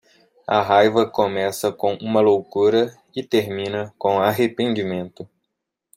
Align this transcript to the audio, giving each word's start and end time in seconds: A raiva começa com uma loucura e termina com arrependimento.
A 0.47 0.63
raiva 0.63 1.07
começa 1.07 1.71
com 1.71 1.93
uma 1.97 2.21
loucura 2.21 2.97
e 3.15 3.21
termina 3.21 3.93
com 3.99 4.17
arrependimento. 4.19 5.29